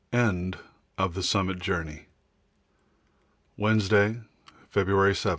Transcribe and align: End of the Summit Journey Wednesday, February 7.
End 0.11 0.57
of 0.97 1.13
the 1.13 1.21
Summit 1.21 1.59
Journey 1.59 2.07
Wednesday, 3.55 4.21
February 4.71 5.13
7. 5.13 5.29